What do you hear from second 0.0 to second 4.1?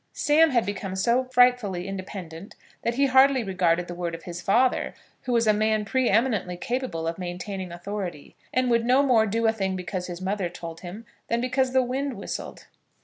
Sam had become so frightfully independent that he hardly regarded the